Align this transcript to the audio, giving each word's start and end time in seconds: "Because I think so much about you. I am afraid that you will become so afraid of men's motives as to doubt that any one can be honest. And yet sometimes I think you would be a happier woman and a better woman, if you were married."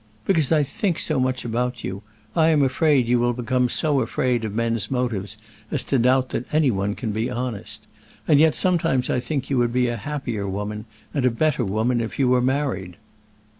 "Because 0.25 0.51
I 0.51 0.63
think 0.63 0.97
so 0.97 1.19
much 1.19 1.45
about 1.45 1.83
you. 1.83 2.01
I 2.35 2.49
am 2.49 2.63
afraid 2.63 3.05
that 3.05 3.09
you 3.11 3.19
will 3.19 3.33
become 3.33 3.69
so 3.69 3.99
afraid 4.01 4.43
of 4.43 4.51
men's 4.55 4.89
motives 4.89 5.37
as 5.69 5.83
to 5.83 5.99
doubt 5.99 6.29
that 6.29 6.51
any 6.51 6.71
one 6.71 6.95
can 6.95 7.11
be 7.11 7.29
honest. 7.29 7.85
And 8.27 8.39
yet 8.39 8.55
sometimes 8.55 9.11
I 9.11 9.19
think 9.19 9.51
you 9.51 9.59
would 9.59 9.71
be 9.71 9.89
a 9.89 9.97
happier 9.97 10.49
woman 10.49 10.85
and 11.13 11.23
a 11.23 11.29
better 11.29 11.63
woman, 11.63 12.01
if 12.01 12.17
you 12.17 12.27
were 12.29 12.41
married." 12.41 12.97